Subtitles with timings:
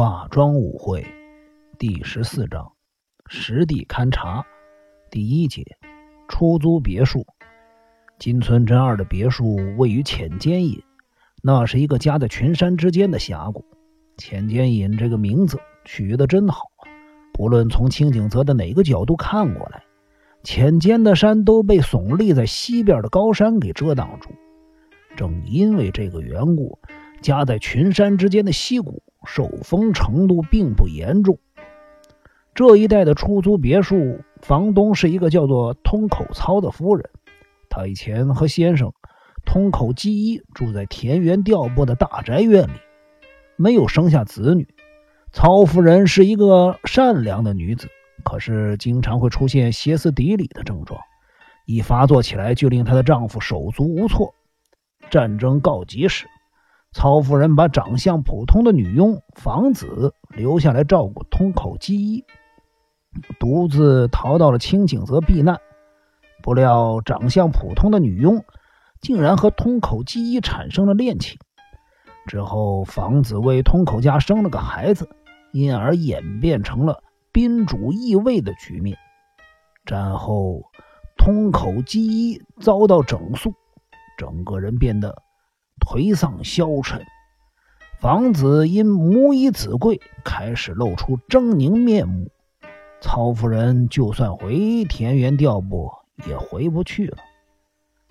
[0.00, 1.06] 化妆舞会
[1.78, 2.72] 第十四章
[3.26, 4.42] 实地勘察
[5.10, 5.62] 第一节
[6.26, 7.26] 出租别墅。
[8.18, 10.82] 金村真二的别墅位于浅间隐，
[11.42, 13.62] 那是一个夹在群山之间的峡谷。
[14.16, 16.62] 浅间隐这个名字取得真好，
[17.34, 19.84] 不论从清景泽的哪个角度看过来，
[20.42, 24.30] 浅间的山都被耸立在西边的高山给遮挡住。
[25.14, 26.78] 正因为这个缘故，
[27.20, 29.02] 夹在群山之间的溪谷。
[29.26, 31.38] 受风程度并不严重。
[32.54, 37.08] 这一带的出租别墅房东是一个叫做通口操的夫人。
[37.68, 38.92] 她以前和先生
[39.46, 42.72] 通口基一住在田园调拨的大宅院里，
[43.56, 44.68] 没有生下子女。
[45.32, 47.88] 曹夫人是一个善良的女子，
[48.24, 51.00] 可是经常会出现歇斯底里的症状，
[51.66, 54.34] 一发作起来就令她的丈夫手足无措。
[55.08, 56.26] 战争告急时。
[56.92, 62.24] 曹夫人把长相普通的女佣房子留下来照顾通口基一，
[63.38, 65.60] 独自逃到了清景泽避难。
[66.42, 68.44] 不料长相普通的女佣
[69.00, 71.38] 竟然和通口基一产生了恋情。
[72.26, 75.08] 之后房子为通口家生了个孩子，
[75.52, 78.98] 因而演变成了宾主易位的局面。
[79.86, 80.60] 战后，
[81.16, 83.54] 通口基一遭到整肃，
[84.18, 85.22] 整个人变得。
[85.80, 87.04] 颓丧消沉，
[87.98, 92.30] 房子因母以子贵，开始露出狰狞面目。
[93.00, 97.16] 曹夫人就算回田园调拨，也回不去了。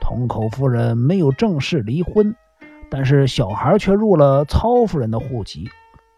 [0.00, 2.34] 同口夫人没有正式离婚，
[2.90, 5.70] 但是小孩却入了曹夫人的户籍。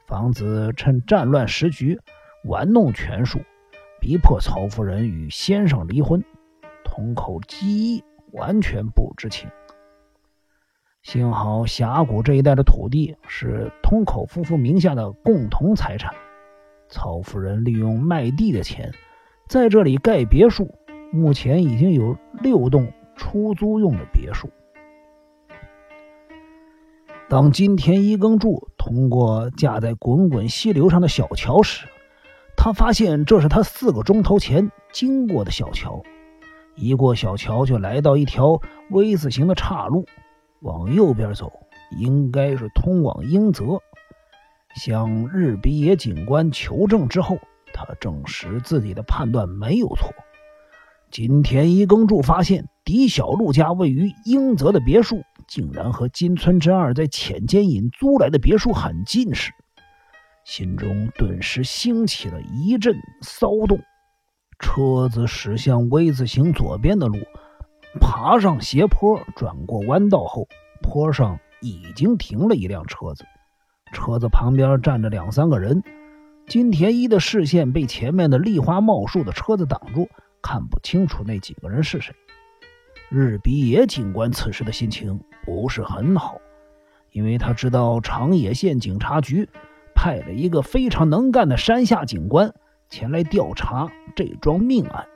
[0.07, 2.01] 房子趁战乱时局，
[2.45, 3.41] 玩弄权术，
[4.01, 6.25] 逼迫曹夫人与先生离婚。
[6.85, 9.49] 同口基一完全不知情。
[11.05, 16.15] 幸好峡谷这一带的土地是通口夫妇名下的共同财产。
[16.89, 18.91] 曹夫人利用卖地的钱，
[19.47, 20.75] 在这里盖别墅。
[21.13, 24.49] 目前已经有六栋出租用的别墅。
[27.29, 31.87] 当金田一耕助通过架在滚滚溪流上的小桥时，
[32.57, 36.03] 他发现这是他四个钟头前经过的小桥。
[36.75, 38.59] 一过小桥，就来到一条
[38.91, 40.07] V 字形的岔路。
[40.65, 41.53] 往右边走，
[41.99, 43.65] 应该是通往英泽。
[44.77, 47.37] 向日比野警官求证之后，
[47.75, 50.11] 他证实自己的判断没有错。
[51.11, 59.53] 金田一耕助发现狄小路家位于英泽的别墅，竟然和金村真二在浅间隐租来的别墅很近时，
[60.47, 63.79] 心中顿时兴起了一阵骚动。
[64.59, 67.19] 车子驶向 V 字形左边的路。
[68.01, 70.49] 爬上斜坡，转过弯道后，
[70.83, 73.25] 坡上已经停了一辆车子，
[73.93, 75.83] 车子旁边站着两三个人。
[76.47, 80.09] 金田一的视线被前面的立花茂树的车子挡住，
[80.43, 82.15] 看不清楚那几个人是谁。
[83.09, 86.39] 日比野警官此时的心情不是很好，
[87.13, 89.49] 因为他知道长野县警察局
[89.95, 92.53] 派了一个非常能干的山下警官
[92.91, 95.07] 前来调查这桩命案。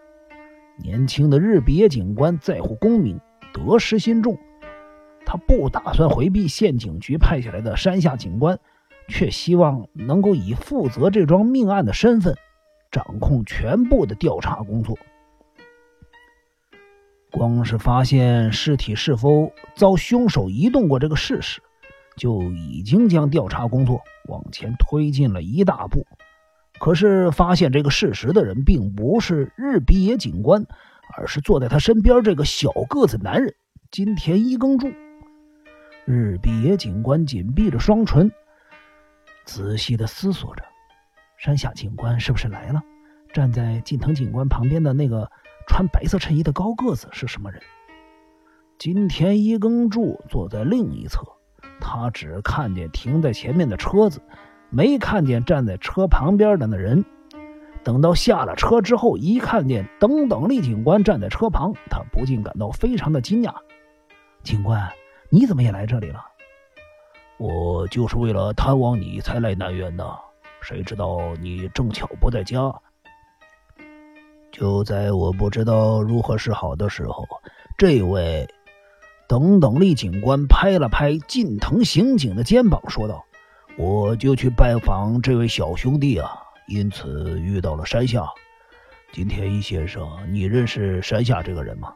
[0.79, 3.21] 年轻的日比野警官在乎功名，
[3.53, 4.39] 得失心重。
[5.27, 8.59] 他不打算回避县警局派下来的山下警官，
[9.09, 12.35] 却希望能够以负责这桩命案的身份，
[12.91, 14.97] 掌控全部的调查工作。
[17.31, 21.61] 光是发现尸体是否遭凶手移动过这个事实，
[22.17, 26.07] 就已经将调查工作往前推进了一大步。
[26.81, 30.65] 可是，发现这个事实的人并不是日比野警官，
[31.17, 33.55] 而是坐在他身边这个小个子男人
[33.91, 34.91] 金田一耕助。
[36.05, 38.31] 日比野警官紧闭着双唇，
[39.45, 40.63] 仔细的思索着：
[41.37, 42.81] 山下警官是不是来了？
[43.33, 45.31] 站在近藤警官旁边的那个
[45.67, 47.61] 穿白色衬衣的高个子是什么人？
[48.79, 51.21] 金田一耕助坐在另一侧，
[51.81, 54.23] 他只看见停在前面的车子。
[54.71, 57.05] 没看见站在车旁边的那人，
[57.83, 63.55] 等到下了车之后，一看见等等力警官站在车旁，他不禁感到非常的惊讶。
[64.43, 64.89] 警官，
[65.31, 66.21] 你怎么也来这里了？
[67.39, 70.19] 我就是为了探望你才来南园的，
[70.61, 72.75] 谁知道你正巧不在家。
[74.51, 77.25] 就在我不知道如何是好的时候，
[77.79, 78.47] 这位
[79.29, 83.25] 等等力警官拍了拍近藤刑警的肩膀，说道。
[83.79, 86.33] 我就去拜访这位小兄弟啊，
[86.67, 88.27] 因此遇到了山下。
[89.13, 91.95] 金田一先生，你认识山下这个人吗？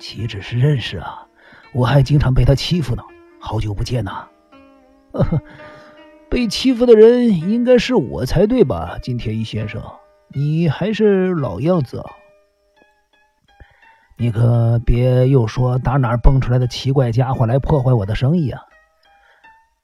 [0.00, 1.24] 岂止是认识啊，
[1.72, 3.04] 我还经常被他欺负呢。
[3.38, 4.26] 好久不见呐！
[6.28, 9.80] 被欺负的人应该是我才对吧，金田一先生？
[10.34, 12.10] 你还是老样子啊！
[14.18, 18.60] 你可别又说打哪儿蹦出来的奇怪家伙来破坏我的生意啊！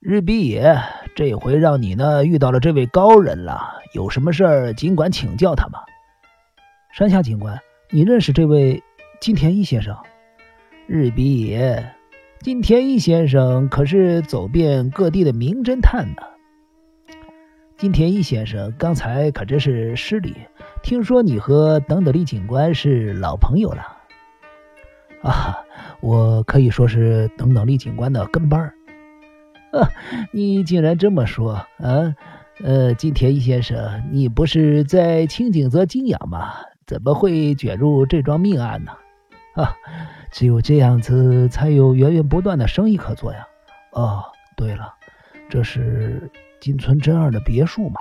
[0.04, 0.82] 日比野，
[1.14, 5.84] 这回让你呢遇到了这位高人了，有什么事儿尽管请教他吧。
[6.93, 7.56] 山下警官，
[7.88, 8.82] 你认识这位
[9.20, 9.96] 金田一先生？
[10.88, 11.88] 日比野，
[12.40, 16.22] 金田一先生可是走遍各地的名侦探呢。
[17.76, 20.34] 金田一先生，刚才可真是失礼。
[20.82, 23.87] 听说你和等等力警官是老朋友了
[25.22, 25.62] 啊？
[26.00, 28.75] 我可以说是等等力警官的跟班儿。
[29.72, 29.90] 啊，
[30.32, 32.14] 你竟然这么说啊？
[32.62, 36.52] 呃，金田一先生，你不是在清景泽静养吗？
[36.86, 38.92] 怎么会卷入这桩命案呢？
[39.54, 39.74] 啊，
[40.30, 43.46] 只有这样子才有源源不断的生意可做呀。
[43.92, 44.24] 哦，
[44.56, 44.94] 对了，
[45.48, 46.30] 这是。
[46.60, 48.00] 金村真二的别墅吗？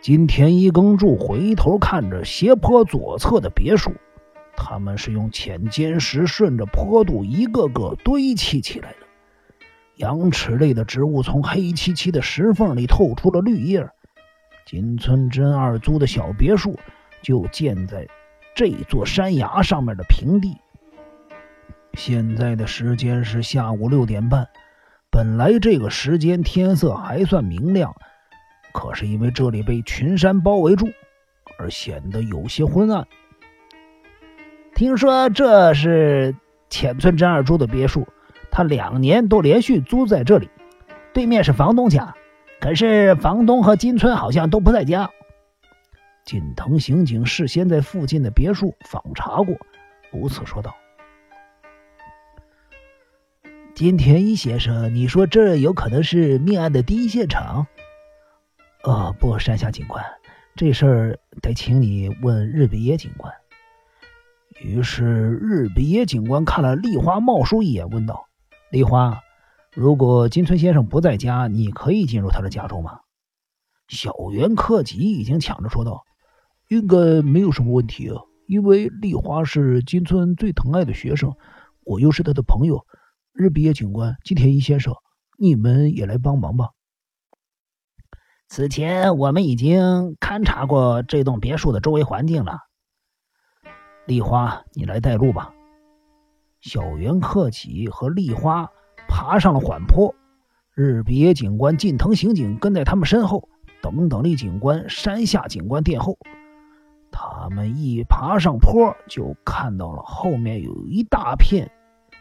[0.00, 3.92] 金田一耕助回头看着斜坡左侧的别墅，
[4.56, 9.03] 他们是用浅尖石顺着坡度一个个堆砌起来的。
[9.96, 13.88] 羊齿类的植物从黑漆漆的石缝里透出了绿叶。
[14.66, 16.78] 金村真二租的小别墅
[17.22, 18.06] 就建在
[18.54, 20.56] 这座山崖上面的平地。
[21.92, 24.48] 现在的时间是下午六点半。
[25.10, 27.94] 本来这个时间天色还算明亮，
[28.72, 30.88] 可是因为这里被群山包围住，
[31.56, 33.06] 而显得有些昏暗。
[34.74, 36.34] 听说这是
[36.68, 38.08] 浅村真二租的别墅，
[38.54, 40.48] 他两年都连续租在这里。
[41.12, 42.14] 对面是房东家，
[42.60, 45.10] 可是房东和金村好像都不在家。
[46.24, 49.56] 锦藤刑警事先在附近的别墅访查过，
[50.12, 50.76] 如此说道。
[53.74, 57.66] 金田一先生，你说这有可能是命案的第一现场？
[58.84, 60.04] 哦，不，山下警官，
[60.54, 63.34] 这事儿得请你问日比野警官。
[64.62, 68.28] 于是日比野警官看了丽花茂叔一眼，问道
[68.74, 69.20] ：“丽花，
[69.72, 73.02] 如果金村先生不在家，你可以进入他的家中吗？”
[73.86, 76.02] 小原克己已经抢着说道
[76.66, 78.10] ：“应该没有什么问题，
[78.48, 81.36] 因为丽花是金村最疼爱的学生，
[81.84, 82.84] 我又是他的朋友。”
[83.32, 84.92] 日比野警官吉田一先生，
[85.38, 86.70] 你们也来帮忙吧。
[88.48, 92.58] 此前我们已经勘察过这栋别墅的周围环境了。
[94.04, 95.53] 丽花，你来带路吧。
[96.64, 98.70] 小原克己和丽花
[99.06, 100.14] 爬上了缓坡，
[100.74, 103.50] 日比野警官近藤刑警跟在他们身后，
[103.82, 106.16] 等等力警官山下警官殿后。
[107.12, 111.70] 他们一爬上坡，就看到了后面有一大片。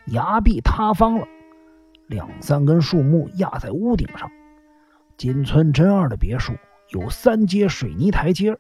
[0.08, 1.26] 崖壁塌方了，
[2.08, 4.30] 两三根树木压在屋顶上。
[5.16, 6.52] 金村真二的别墅
[6.90, 8.58] 有三阶水泥台阶，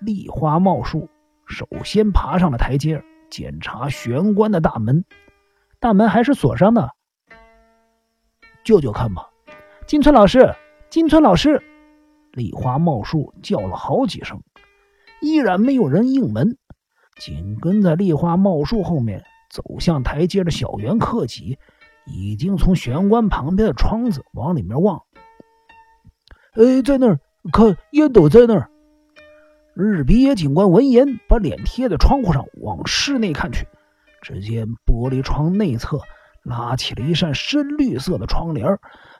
[0.00, 1.08] 丽花茂树
[1.46, 5.04] 首先爬上了台阶，检查玄关的大门，
[5.80, 6.90] 大门还是锁上的。
[8.64, 9.28] 舅舅看吧，
[9.86, 10.54] 金村老师，
[10.90, 11.62] 金村老师，
[12.32, 14.42] 丽花茂树叫了好几声，
[15.20, 16.56] 依然没有人应门。
[17.20, 19.24] 紧跟在丽花茂树后面。
[19.50, 21.58] 走向台阶的小圆克己
[22.04, 25.02] 已经从玄关旁边的窗子往里面望。
[26.52, 27.18] 哎，在那儿，
[27.50, 28.70] 看烟斗在那儿。
[29.80, 33.64] 日比野警官闻言，把脸贴在窗户上，往室内看去。
[34.20, 36.00] 只见玻璃窗内侧
[36.42, 38.76] 拉起了一扇深绿色的窗帘，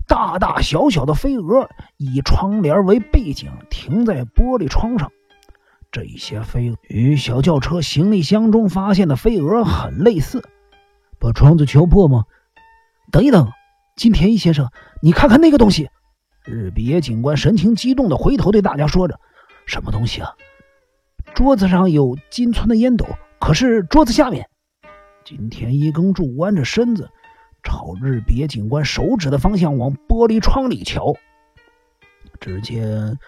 [0.09, 5.13] 大大小小的飞蛾以窗帘为背景，停在玻璃窗上。
[5.93, 10.43] 这些飞蛾与小轿车行李箱中发现的飞蛾很类似，
[11.21, 12.25] 把窗子敲破吗？
[13.13, 13.49] 等一等，
[13.95, 14.69] 金田一先生，
[15.01, 15.89] 你看看那个东西！
[16.45, 19.21] 日比野警官神情激动的回头对大家说着
[19.65, 20.33] ：“什么东西啊？”
[21.35, 23.07] 桌子上有金村的烟斗，
[23.39, 24.49] 可是桌子下面，
[25.25, 27.09] 金田一耕助弯着身子，
[27.63, 31.15] 朝日别警官手指的方向往玻璃窗里瞧。
[32.41, 33.19] 只见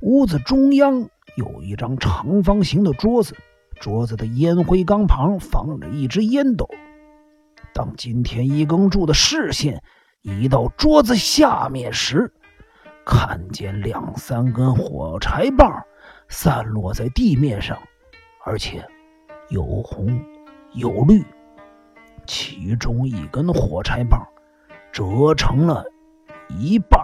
[0.00, 1.08] 屋子中央。
[1.36, 3.36] 有一张长方形的桌子，
[3.78, 6.68] 桌子的烟灰缸旁放着一只烟斗。
[7.72, 9.80] 当金田一耕助的视线
[10.22, 12.32] 移到桌子下面时，
[13.04, 15.84] 看见两三根火柴棒
[16.28, 17.78] 散落在地面上，
[18.44, 18.86] 而且
[19.48, 20.24] 有红
[20.72, 21.24] 有绿。
[22.26, 24.20] 其中一根火柴棒
[24.92, 25.82] 折成了
[26.48, 27.02] 一半。